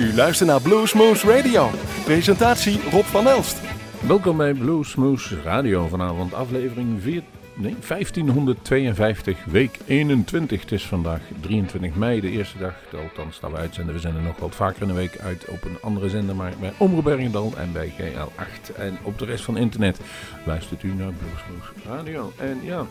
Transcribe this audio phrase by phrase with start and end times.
[0.00, 1.70] U luistert naar Bluesmoose Radio.
[2.04, 3.60] Presentatie Rob van Elst.
[4.06, 5.86] Welkom bij Bluesmoose Radio.
[5.86, 7.22] Vanavond aflevering 4,
[7.54, 10.60] nee, 1552, week 21.
[10.60, 12.74] Het is vandaag 23 mei, de eerste dag.
[13.02, 13.94] Althans, dat we uitzenden.
[13.94, 16.36] We zenden nog wat vaker in de week uit op een andere zender.
[16.36, 18.76] Maar bij Omroep Bergendal en bij GL8.
[18.76, 20.00] En op de rest van internet
[20.44, 22.32] luistert u naar Bluesmoose Radio.
[22.36, 22.86] En ja...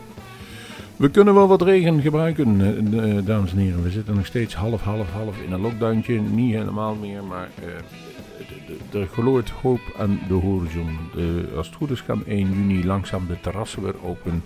[1.00, 3.82] We kunnen wel wat regen gebruiken, eh, eh, dames en heren.
[3.82, 6.20] We zitten nog steeds half, half, half in een lockdowntje.
[6.20, 7.48] Niet helemaal meer, maar
[8.92, 10.98] uh, er gloort hoop aan de horizon.
[11.14, 14.42] De, als het goed is gaan 1 juni langzaam de terrassen weer open.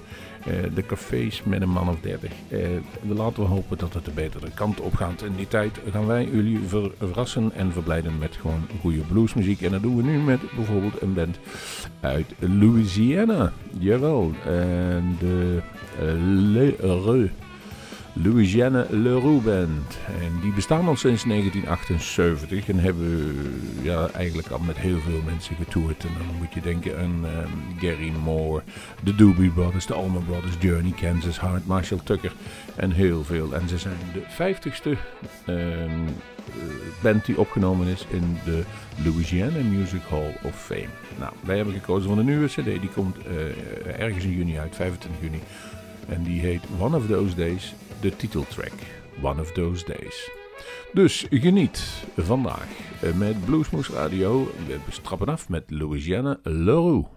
[0.47, 2.31] Uh, de cafés met een man of 30.
[2.31, 2.59] Uh,
[3.03, 5.23] we laten we hopen dat het de betere kant op gaat.
[5.23, 6.61] In die tijd gaan wij jullie
[6.99, 9.61] verrassen en verblijden met gewoon goede bluesmuziek.
[9.61, 11.39] En dat doen we nu met bijvoorbeeld een band
[12.01, 13.53] uit Louisiana.
[13.79, 14.33] Jawel,
[15.19, 15.61] de
[16.27, 17.44] Le Reux.
[18.17, 19.99] Louisiana Leroux Band.
[20.21, 23.37] En die bestaan al sinds 1978 en hebben
[23.83, 26.05] ja, eigenlijk al met heel veel mensen getoerd.
[26.05, 28.63] En dan moet je denken aan um, Gary Moore,
[29.03, 32.33] de Doobie Brothers, de Allman Brothers, Journey, Kansas Heart, Marshall Tucker
[32.77, 33.55] en heel veel.
[33.55, 34.99] En ze zijn de 50ste
[35.47, 36.05] um,
[37.03, 38.63] band die opgenomen is in de
[39.05, 40.89] Louisiana Music Hall of Fame.
[41.19, 44.77] Nou, wij hebben gekozen voor een nieuwe cd, die komt uh, ergens in juni uit,
[44.77, 45.41] 25 juni.
[46.09, 47.75] En die heet One of Those Days,
[48.05, 48.73] de titeltrack.
[49.23, 50.31] One of Those Days.
[50.93, 52.69] Dus geniet vandaag
[53.15, 54.51] met Bluesmoose Radio.
[54.67, 57.14] We trappen af met Louisiana Leroux.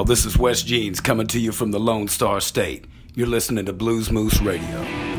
[0.00, 2.86] Y'all, this is West Jeans coming to you from the Lone Star State.
[3.14, 5.09] You're listening to Blues Moose Radio.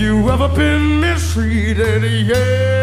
[0.00, 2.02] you ever been mistreated?
[2.26, 2.79] Yeah.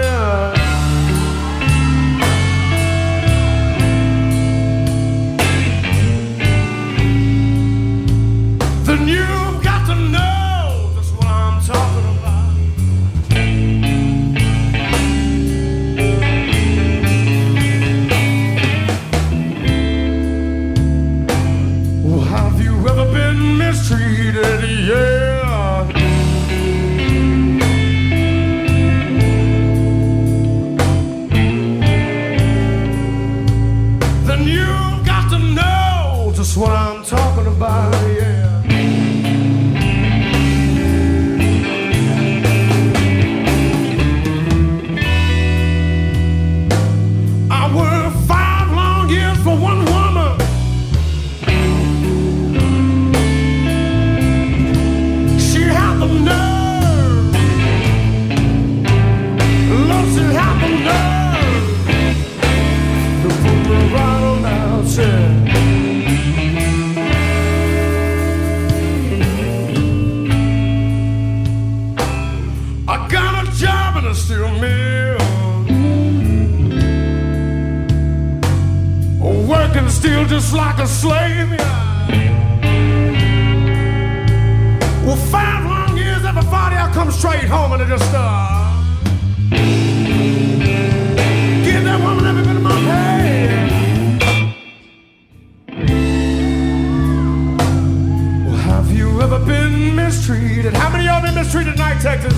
[100.08, 100.74] mistreated?
[100.74, 102.34] How many y'all been mistreated tonight, Texas?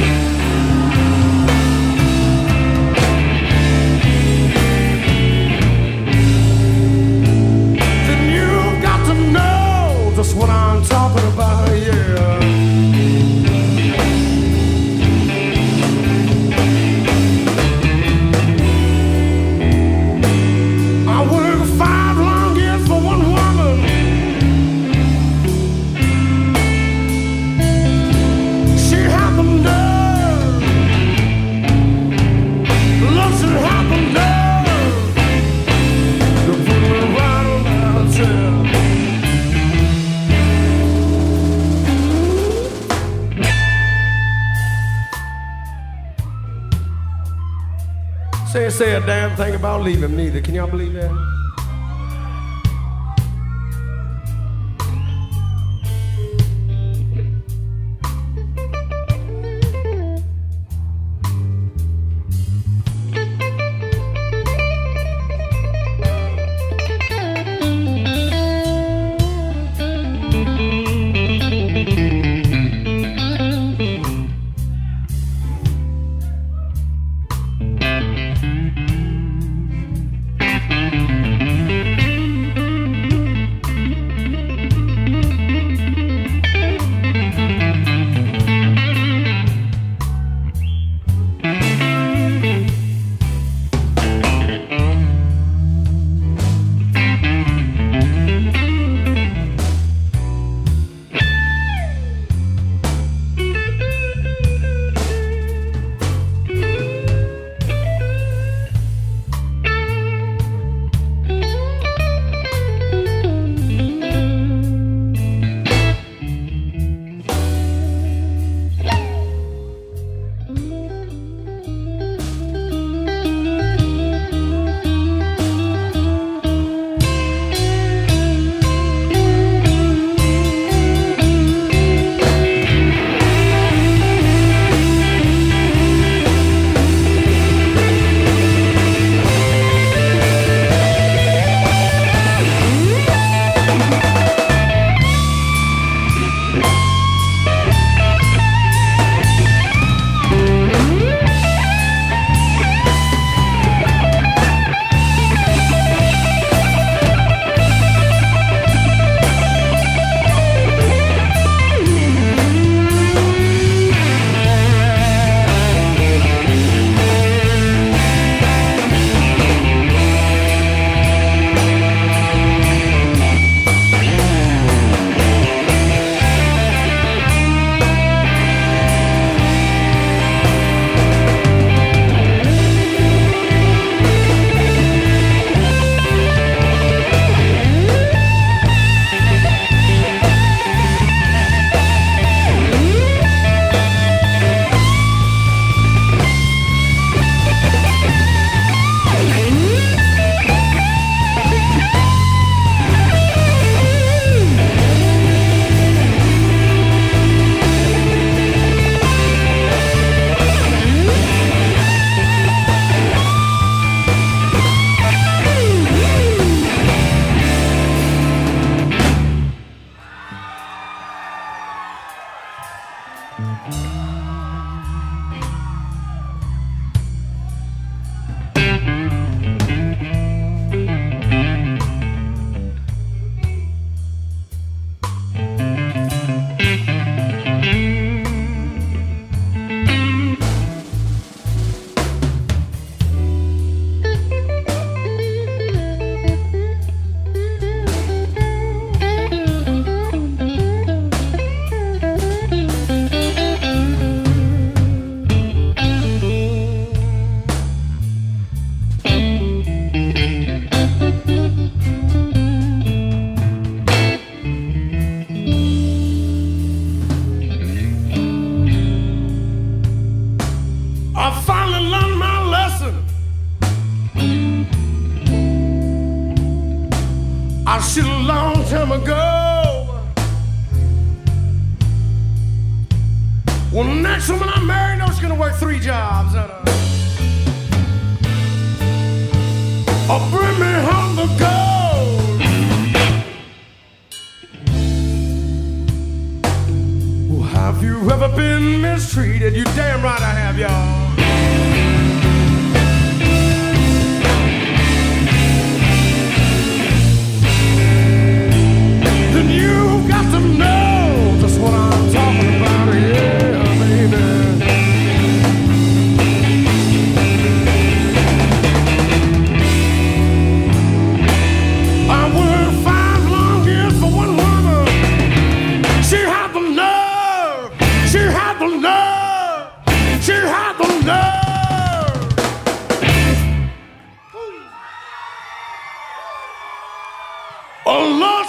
[8.08, 12.19] Then you've got to know just what I'm talking about, yeah.
[49.40, 50.42] Thing about leaving neither.
[50.42, 51.39] Can y'all believe that?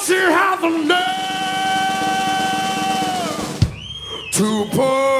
[0.01, 0.97] Once you have enough
[4.33, 5.20] to put.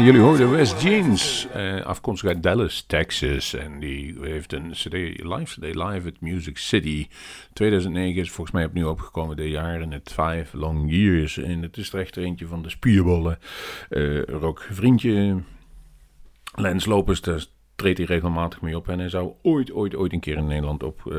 [0.00, 3.54] Ja, jullie hoorden West Jeans, eh, afkomstig uit Dallas, Texas.
[3.54, 7.06] En die heeft een CD, live CD, live at Music City.
[7.52, 11.38] 2009 is volgens mij opnieuw opgekomen, de jaren het Five Long Years.
[11.38, 13.38] En het is er eentje van de spierbollen.
[13.88, 15.42] eh rock vriendje
[16.54, 16.86] Lens
[17.20, 17.44] daar
[17.80, 18.88] treedt hij regelmatig mee op.
[18.88, 21.16] En hij zou ooit, ooit, ooit een keer in Nederland op eh,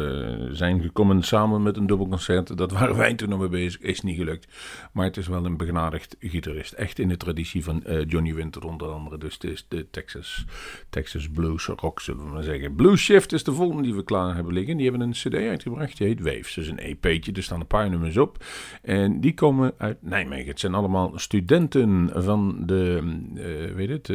[0.52, 1.24] zijn gekomen.
[1.24, 2.58] Samen met een dubbelconcert.
[2.58, 3.82] Dat waren wij toen nog mee bezig.
[3.82, 4.48] Is niet gelukt.
[4.94, 6.74] Maar het is wel een begenadigd gitarist.
[6.74, 9.18] Echt in de traditie van eh, Johnny Winter onder andere.
[9.18, 10.46] Dus het is de Texas,
[10.90, 12.76] Texas Blues Rock, zullen we maar zeggen.
[12.76, 14.78] Blues Shift is de volgende die we klaar hebben liggen.
[14.78, 15.98] Die hebben een cd uitgebracht.
[15.98, 16.54] Die heet Waves.
[16.54, 17.32] Dus een EP'tje.
[17.32, 18.44] Er staan een paar nummers op.
[18.82, 20.48] En die komen uit Nijmegen.
[20.48, 23.02] Het zijn allemaal studenten van de,
[23.36, 24.10] eh, weet het,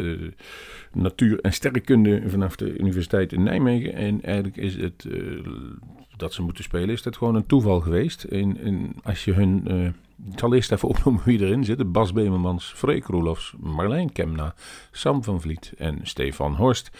[0.97, 3.95] natuur- en sterrenkunde vanaf de Universiteit in Nijmegen.
[3.95, 5.21] En eigenlijk is het eh,
[6.17, 8.25] dat ze moeten spelen, is dat gewoon een toeval geweest.
[8.25, 9.95] En als je hun.
[10.24, 11.92] Ik zal eerst even opnoemen wie erin zitten.
[11.92, 14.55] Bas Bemermans, Freek Roelofs, Marlijn Kemna,
[14.90, 16.90] Sam van Vliet en Stefan Horst.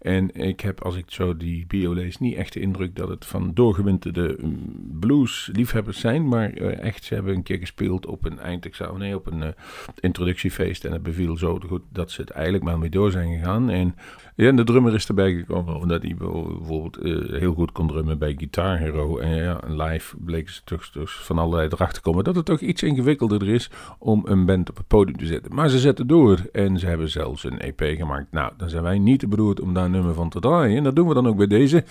[0.00, 3.26] En ik heb, als ik zo die bio lees, niet echt de indruk dat het
[3.26, 6.28] van doorgewinterde mm, blues-liefhebbers zijn.
[6.28, 9.52] Maar eh, echt, ze hebben een keer gespeeld op een eindexamen, nee, op een eh,
[10.00, 10.84] introductiefeest.
[10.84, 13.70] En het beviel zo goed dat ze het eigenlijk maar mee door zijn gegaan.
[13.70, 13.94] En
[14.36, 18.18] ja, en de drummer is erbij gekomen omdat hij bijvoorbeeld eh, heel goed kon drummen
[18.18, 19.18] bij Guitar Hero.
[19.18, 23.48] En ja, live bleek ze toch van allerlei erachter komen dat het toch iets ingewikkelder
[23.48, 25.54] is om een band op het podium te zetten.
[25.54, 28.26] Maar ze zetten door en ze hebben zelfs een EP gemaakt.
[28.30, 30.76] Nou, dan zijn wij niet te beroerd om daar een nummer van te draaien.
[30.76, 31.84] En dat doen we dan ook bij deze.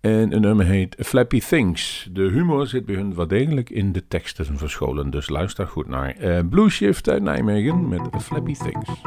[0.00, 2.08] En een nummer heet Flappy Things.
[2.12, 5.10] De humor zit bij hun wel degelijk in de teksten verscholen.
[5.10, 9.00] Dus luister goed naar eh Blue Shift uit Nijmegen met Flappy Things.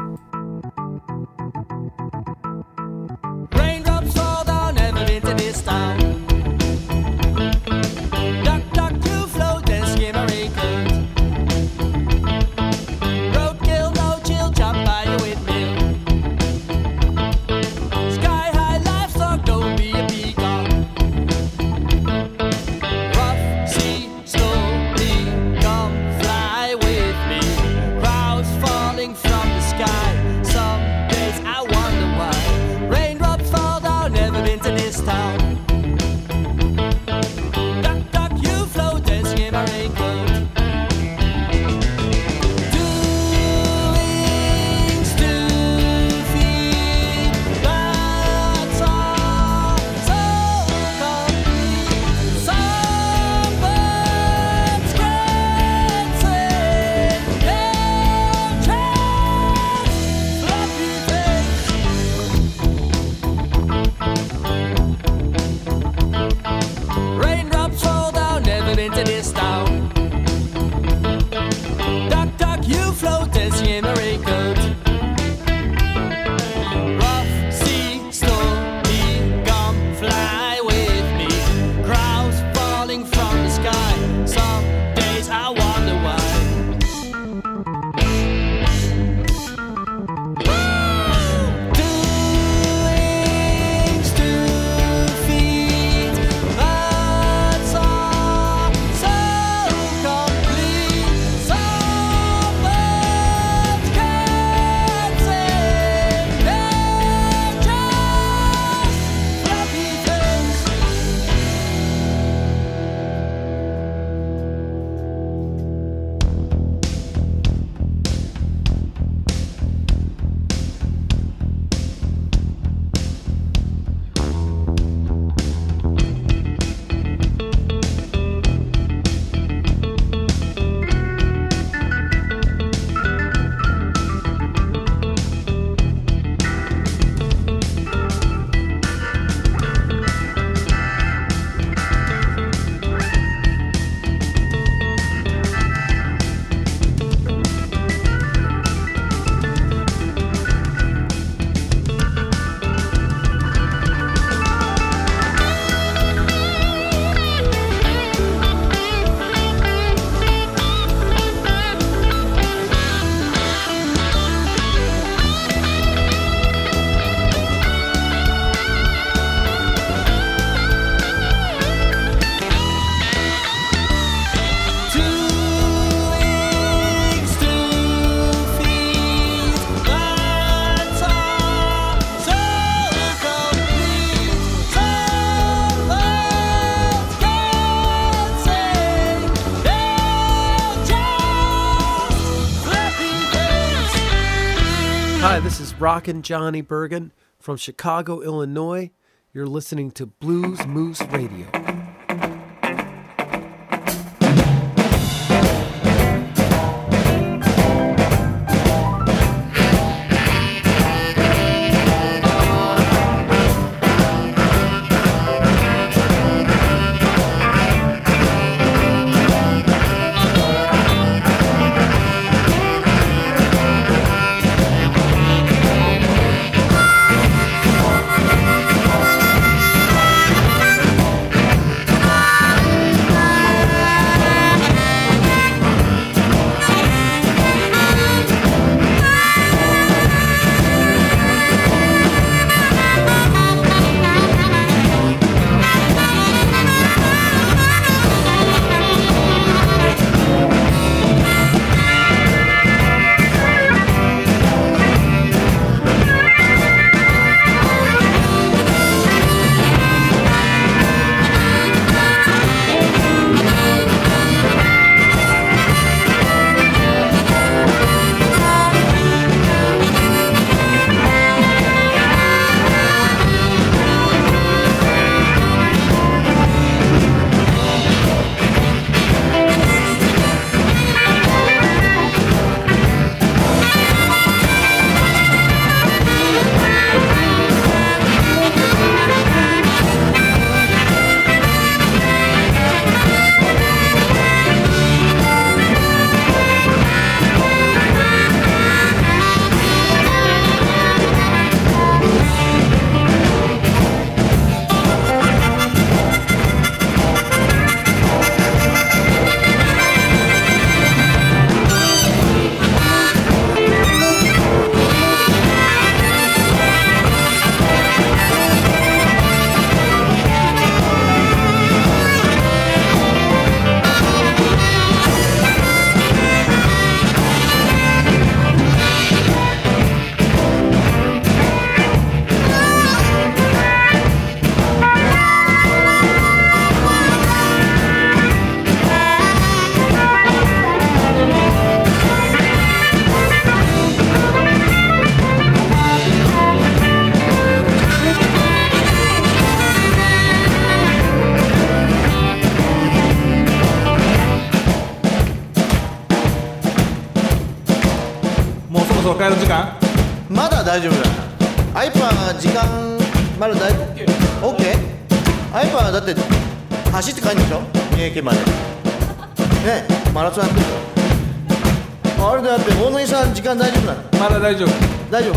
[195.93, 198.89] rockin' Johnny Bergen from Chicago, Illinois.
[199.31, 201.72] You're listening to Blues Moose Radio.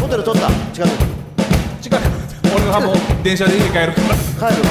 [0.07, 0.49] ホテル取った？
[0.73, 0.91] 近く
[1.83, 2.03] 近く
[2.55, 4.03] 俺はもう 電車で家帰るか
[4.47, 4.63] ら帰る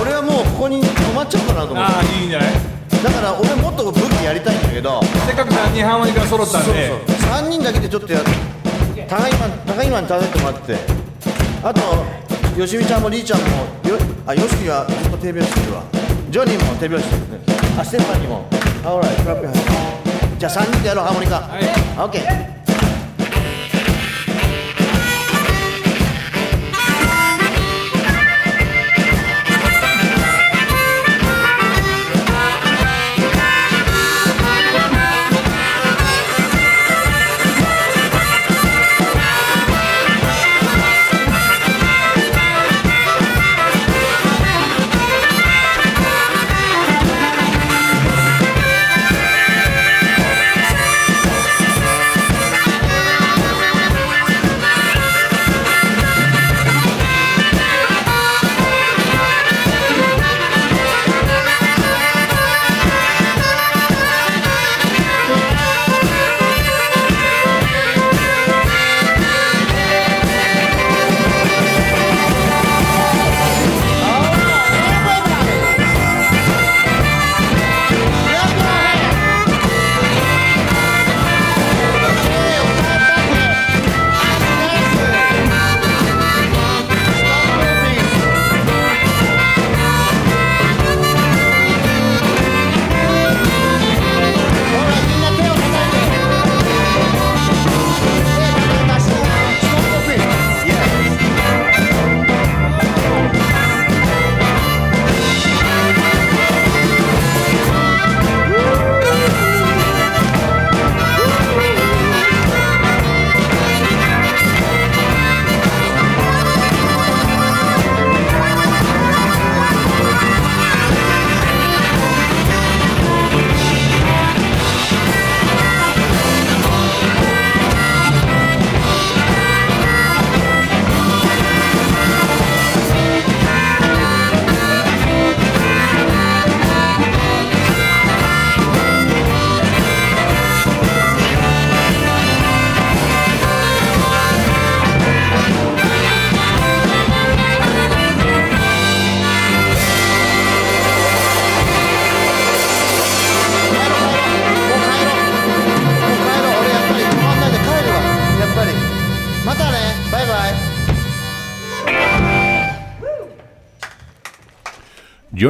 [0.00, 1.92] 俺はもうここに泊まっちゃおうかなと思って。
[1.92, 2.50] ああいいんじゃない？
[3.02, 5.00] だから俺もっと武器やりたいんだけど。
[5.26, 6.92] せっかく3人ハーモニカ揃ったんで。
[7.32, 8.20] 3人だけでちょっとや
[9.08, 10.76] 高いマン高いマンに食べてもらって。
[11.64, 11.80] あと
[12.60, 13.46] よしみちゃんもりーちゃんも
[13.88, 15.82] よあよしきはずっと手拍子してるわ。
[16.30, 17.38] ジョニーも手拍子してるね。
[17.80, 18.46] あステファニーも。
[18.84, 19.58] あほらクラップ
[20.38, 21.36] じゃあ3人でやろうハーモニカ。
[21.36, 21.64] はい。
[21.98, 22.49] オッケー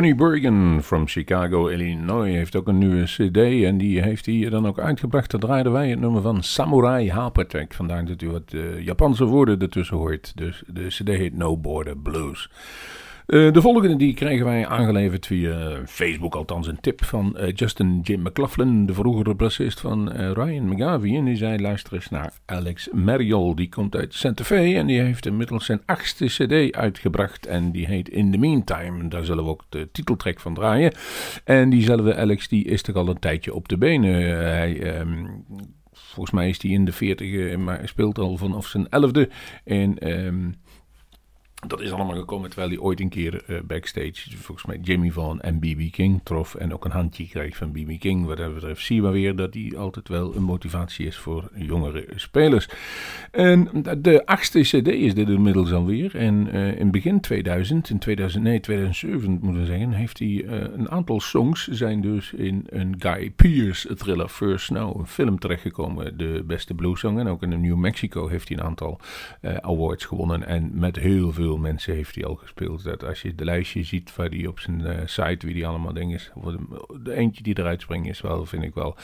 [0.00, 4.66] Johnny Bergen from Chicago, Illinois heeft ook een nieuwe cd en die heeft hij dan
[4.66, 5.30] ook uitgebracht.
[5.30, 7.74] Daar draaiden wij het nummer van Samurai Hapertek.
[7.74, 10.32] Vandaar dat u wat uh, Japanse woorden ertussen hoort.
[10.36, 12.50] Dus de cd heet No Border Blues.
[13.31, 18.01] Uh, de volgende die kregen wij aangeleverd via Facebook, althans een tip van uh, Justin
[18.03, 21.16] Jim McLaughlin, de vroegere bassist van uh, Ryan McGavie.
[21.16, 23.55] En die zei: luister eens naar Alex Mariol.
[23.55, 27.47] Die komt uit Santa Fe en die heeft inmiddels zijn achtste CD uitgebracht.
[27.47, 29.09] En die heet In the Meantime.
[29.09, 30.93] Daar zullen we ook de titeltrack van draaien.
[31.45, 34.12] En diezelfde Alex die is toch al een tijdje op de benen.
[34.47, 35.01] hij.
[35.01, 35.45] Um,
[35.93, 39.29] volgens mij is hij in de 40, maar speelt al vanaf zijn elfde.
[39.64, 40.11] En.
[40.27, 40.55] Um,
[41.66, 45.40] dat is allemaal gekomen terwijl hij ooit een keer uh, backstage, volgens mij Jamie Vaughan
[45.40, 45.92] en B.B.
[45.92, 46.55] King trof.
[46.55, 47.99] En ook een handje kreeg van B.B.
[47.99, 48.27] King.
[48.27, 51.51] Wat dat betreft zie je maar weer dat hij altijd wel een motivatie is voor
[51.55, 52.68] jongere spelers.
[53.31, 53.68] En
[53.99, 56.16] de achtste CD is dit inmiddels alweer.
[56.16, 60.90] En uh, in begin 2000, in 2009, 2007 moeten we zeggen, heeft hij uh, een
[60.90, 66.18] aantal songs zijn dus in een Guy Pearce thriller First Snow, een film terechtgekomen.
[66.18, 67.18] De beste bluesong.
[67.18, 69.01] En ook in New Mexico heeft hij een aantal
[69.42, 70.46] awards gewonnen.
[70.46, 72.84] En met heel veel mensen heeft hij al gespeeld.
[72.84, 75.92] Dat als je de lijstje ziet waar hij op zijn uh, site, wie die allemaal
[75.92, 76.30] dingen is.
[77.02, 78.96] De eentje die eruit springt is wel, vind ik wel.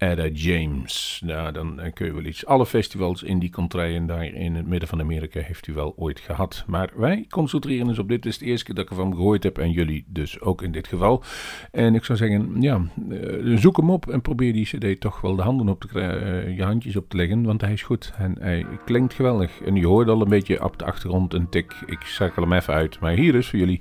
[0.00, 1.20] Ada James.
[1.24, 2.46] Nou, dan kun je wel iets.
[2.46, 6.20] Alle festivals in die contraien daar in het midden van Amerika heeft u wel ooit
[6.20, 6.64] gehad.
[6.66, 8.24] Maar wij concentreren ons op dit.
[8.24, 9.58] Het is de eerste keer dat ik ervan gehoord heb.
[9.58, 11.22] En jullie dus ook in dit geval.
[11.70, 15.36] En ik zou zeggen, ja, uh, zoek hem op en probeer die cd toch wel
[15.36, 15.88] de handen op te.
[15.92, 18.12] Uh, je handjes op te leggen, want hij is goed.
[18.18, 19.60] En hij klinkt geweldig.
[19.60, 21.74] En je hoort al een beetje op de achtergrond een tik.
[21.86, 23.00] Ik cirkel hem even uit.
[23.00, 23.80] Maar hier is voor jullie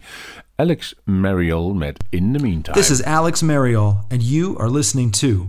[0.55, 2.77] Alex Mariol met In the Meantime.
[2.77, 5.47] This is Alex Mariol, and you are listening to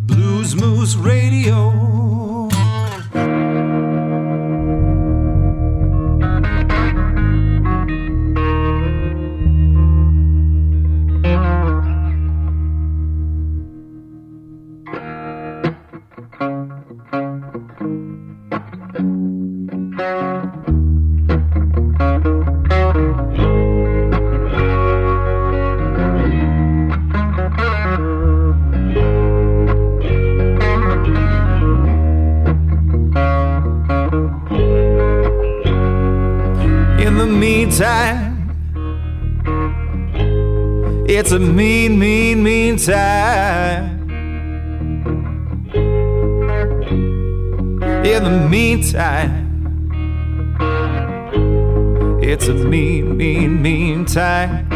[0.00, 2.48] Blues Moose Radio.
[41.20, 44.08] It's a mean, mean, mean time.
[48.06, 49.30] In the meantime,
[52.22, 54.66] it's a mean, mean, mean time.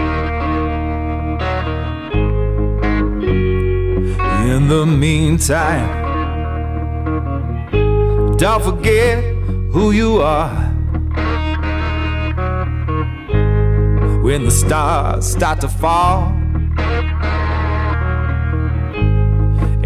[4.47, 5.89] In the meantime,
[8.37, 9.25] don't forget
[9.73, 10.73] who you are.
[14.23, 16.34] When the stars start to fall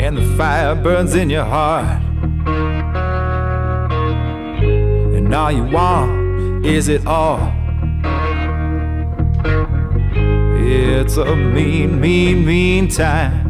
[0.09, 2.03] and the fire burns in your heart,
[5.15, 7.53] and all you want is it all.
[10.65, 13.48] It's a mean, mean, mean time.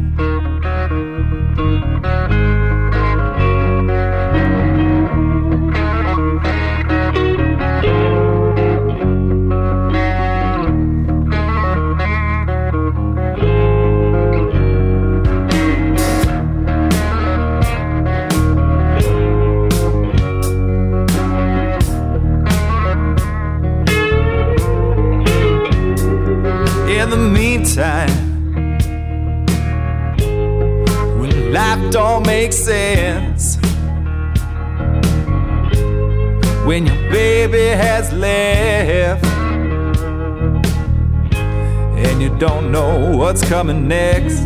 [42.39, 44.45] Don't know what's coming next,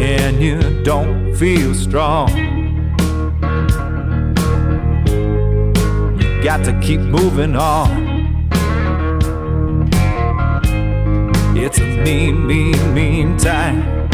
[0.00, 2.30] and you don't feel strong.
[6.18, 8.06] You got to keep moving on.
[11.54, 14.08] It's a mean, mean, mean time.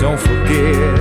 [0.00, 0.95] Don't forget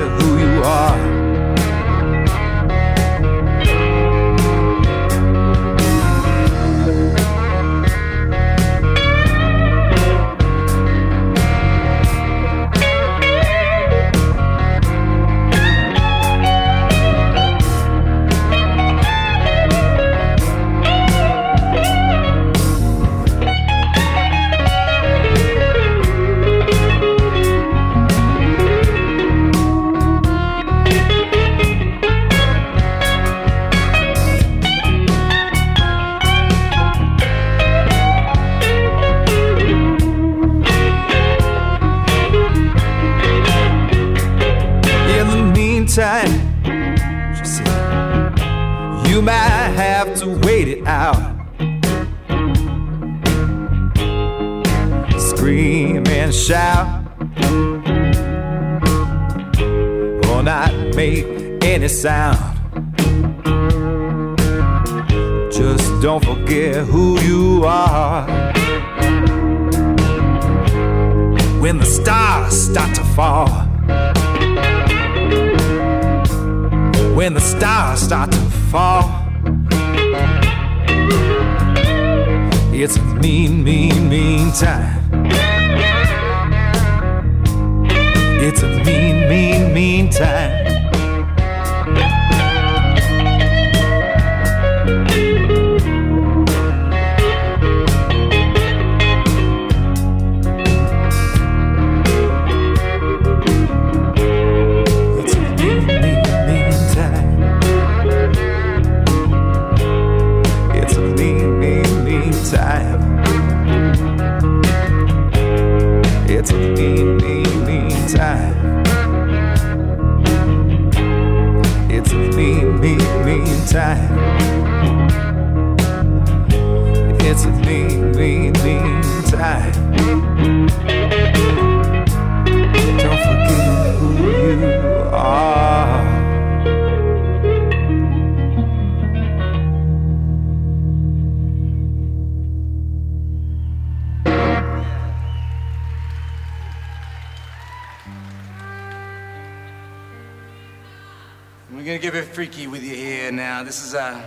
[153.65, 154.21] This is a,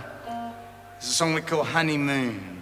[0.99, 2.58] this is a song we call Honeymoon.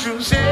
[0.00, 0.49] choosing.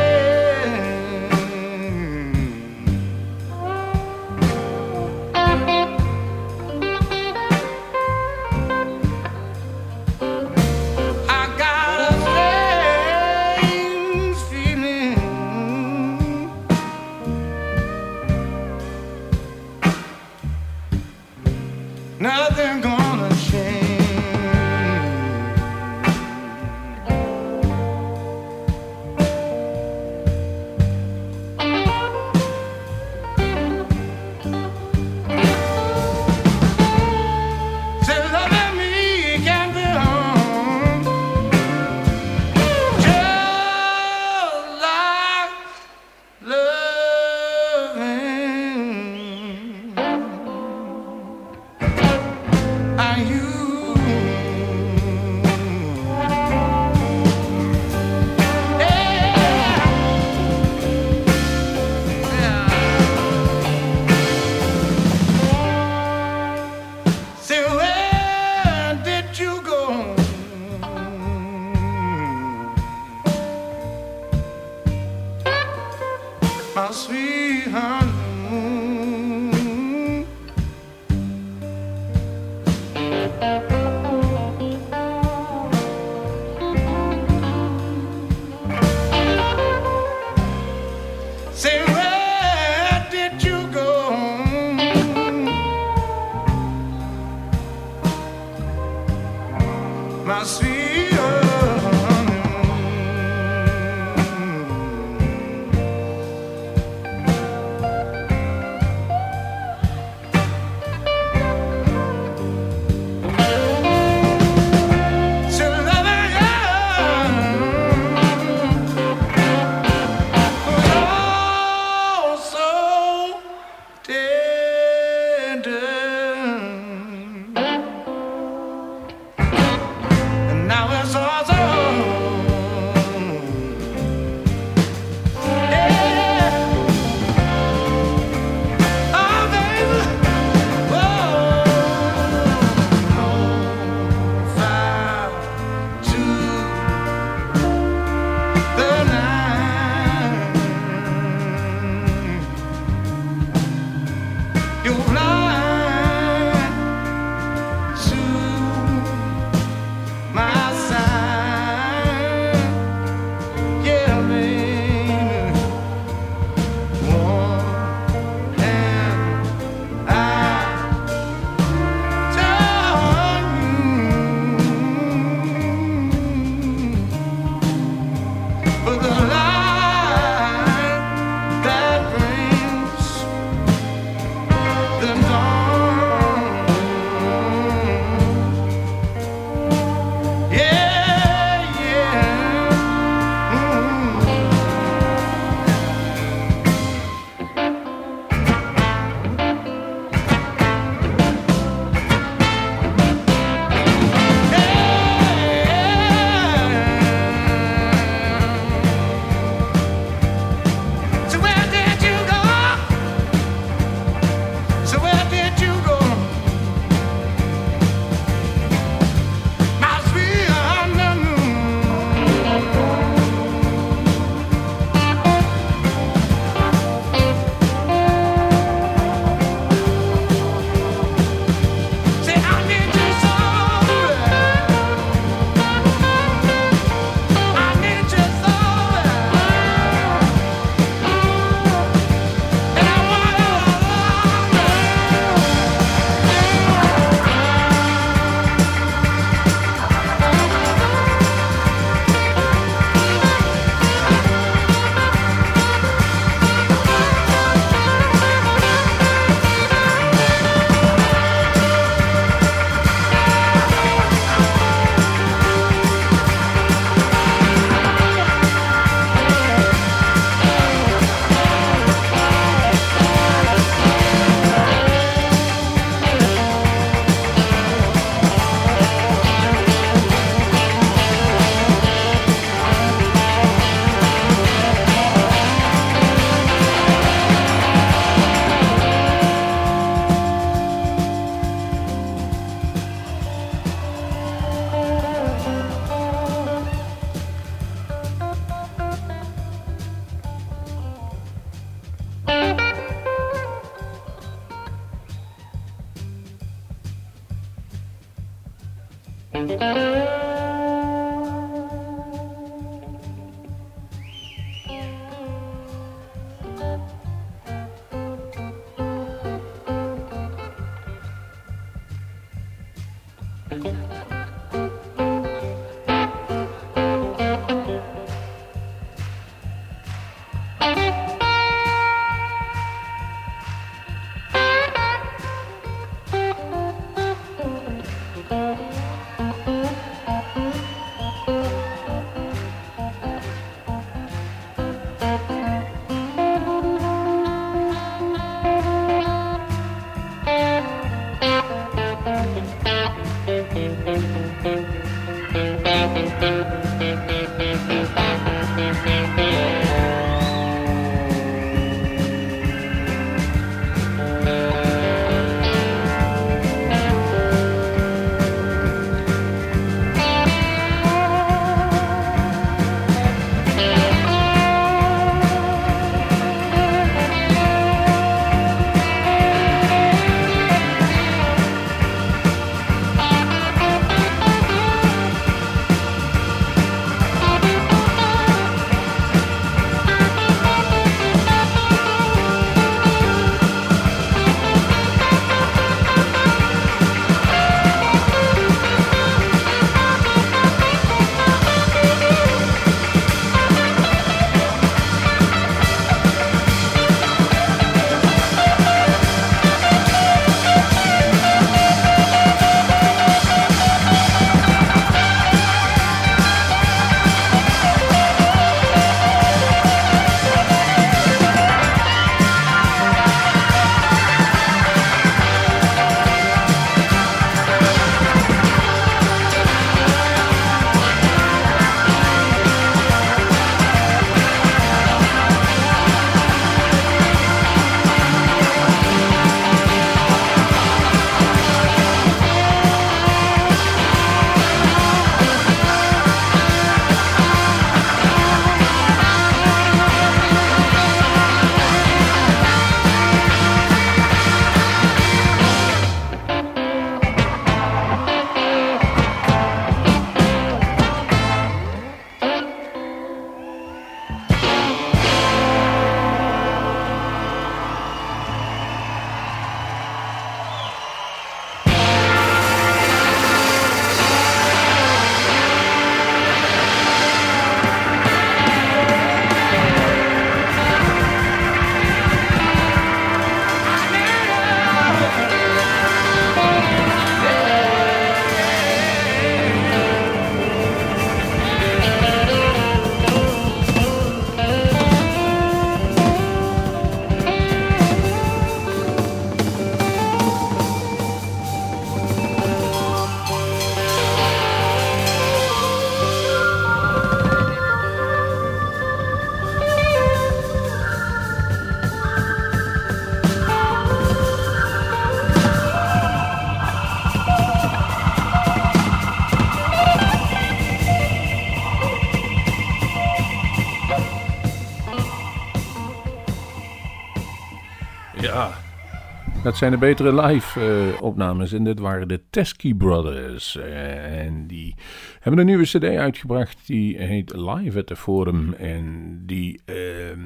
[529.58, 531.52] Zijn de betere live-opnames.
[531.52, 533.56] en dit waren de Teskey Brothers.
[533.56, 534.74] En die
[535.20, 536.66] hebben een nieuwe CD uitgebracht.
[536.66, 538.52] Die heet Live at the Forum.
[538.52, 540.20] En die ehm,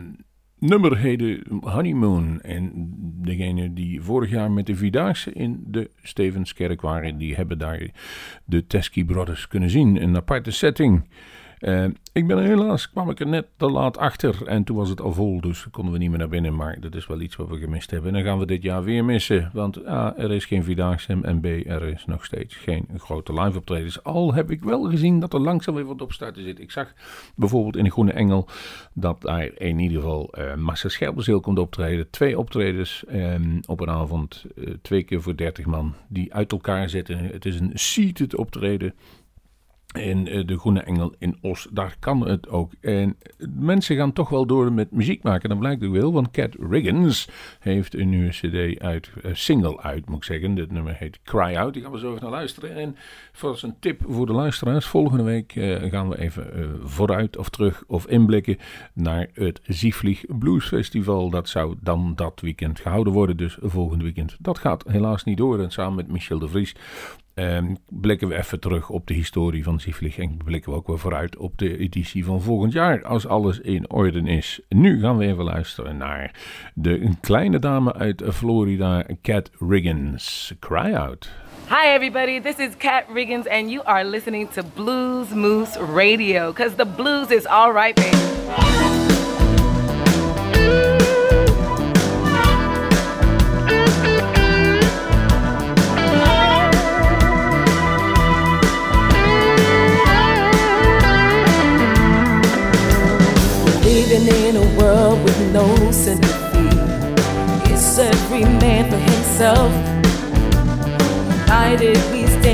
[0.59, 2.41] nummer heette Honeymoon.
[2.41, 2.73] En
[3.23, 7.91] degene die vorig jaar met de Vierdaagse in de Stevenskerk waren, die hebben daar
[8.45, 10.03] de Teskey Brothers kunnen zien.
[10.03, 11.09] Een aparte setting.
[11.63, 14.89] Eh, ik ben er helaas, kwam ik er net te laat achter en toen was
[14.89, 16.55] het al vol, dus konden we niet meer naar binnen.
[16.55, 18.09] Maar dat is wel iets wat we gemist hebben.
[18.09, 21.41] En dan gaan we dit jaar weer missen, want A, er is geen Vierdaagse en
[21.41, 24.03] B, er is nog steeds geen grote live optredens.
[24.03, 26.61] Al heb ik wel gezien dat er langzaam weer wat op starten zit.
[26.61, 26.93] Ik zag
[27.35, 28.49] bijvoorbeeld in de Groene Engel
[28.93, 32.11] dat daar in ieder geval uh, Massa Scherpenzeel komt optreden.
[32.11, 33.35] Twee optredens eh,
[33.67, 37.19] op een avond, uh, twee keer voor 30 man, die uit elkaar zitten.
[37.19, 38.95] Het is een seated optreden.
[39.93, 42.73] En uh, de Groene Engel in Os, daar kan het ook.
[42.81, 43.17] En
[43.49, 45.49] mensen gaan toch wel door met muziek maken.
[45.49, 47.29] Dat blijkt ook wel, want Cat Riggins
[47.61, 50.55] heeft een nieuwe CD uit, uh, single uit, moet ik zeggen.
[50.55, 51.73] Dit nummer heet Cry Out.
[51.73, 52.77] Die gaan we zo even naar luisteren.
[52.77, 52.97] En
[53.33, 57.83] voor een tip voor de luisteraars, volgende week uh, gaan we even vooruit of terug
[57.87, 58.59] of inblikken
[58.95, 61.31] naar het Zieflieg Blues Festival.
[61.31, 64.37] Dat zou dan dat weekend gehouden worden, dus volgend weekend.
[64.41, 65.61] Dat gaat helaas niet door.
[65.61, 66.75] En samen met Michel de Vries
[67.35, 70.99] Um, blikken we even terug op de historie van Zieflig en blikken we ook weer
[70.99, 74.61] vooruit op de editie van volgend jaar, als alles in orde is.
[74.69, 76.35] Nu gaan we even luisteren naar
[76.75, 80.55] de kleine dame uit Florida, Cat Riggins.
[80.59, 81.31] Cry out.
[81.69, 86.75] Hi everybody, this is Cat Riggins and you are listening to Blues Moose Radio, because
[86.77, 88.21] the blues is alright, baby.
[104.55, 106.69] in a world with no sympathy.
[107.73, 109.73] It's every man for himself.
[111.49, 112.52] Why did we stay?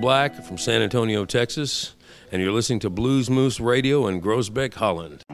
[0.00, 1.94] Black from San Antonio, Texas,
[2.30, 5.25] and you're listening to Blues Moose Radio in Groesbeck, Holland.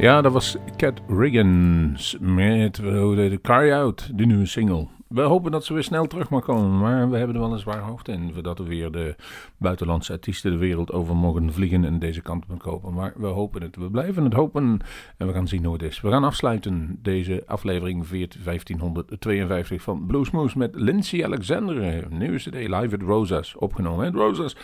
[0.00, 4.86] Ja, dat was Cat Riggins met de Carry Out, de nieuwe single.
[5.08, 7.58] We hopen dat ze weer snel terug mag komen, maar we hebben er wel een
[7.58, 8.30] zwaar hoofd in.
[8.32, 9.14] Voordat we weer de
[9.56, 12.94] buitenlandse artiesten de wereld over mogen vliegen en deze kant op kopen.
[12.94, 13.76] Maar we hopen het.
[13.76, 14.78] We blijven het hopen
[15.16, 16.00] en we gaan zien hoe het is.
[16.00, 22.06] We gaan afsluiten deze aflevering 1552 van Bluesmoose met Lindsay Alexander.
[22.10, 24.56] Nieuwe CD live at Rosas, opgenomen at Rosas.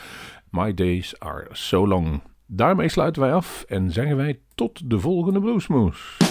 [0.51, 2.21] My days are so long.
[2.47, 6.25] Daarmee sluiten wij af en zeggen wij tot de volgende Bluesmoose.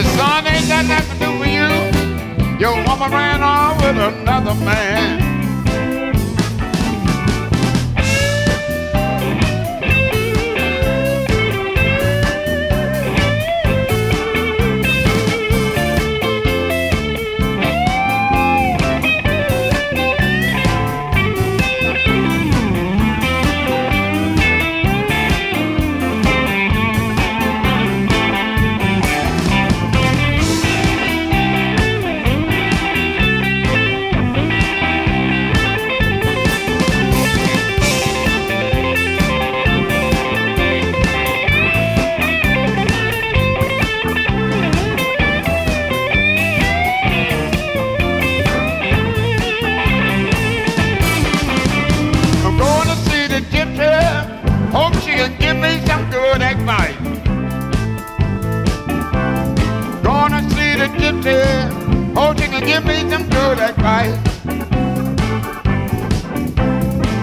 [0.00, 2.58] The sun ain't got nothing to do with you.
[2.58, 5.19] Your woman ran off with another man.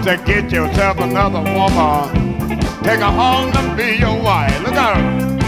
[0.04, 2.58] To get yourself another woman.
[2.82, 4.58] Take her home to be your wife.
[4.62, 5.47] Look her.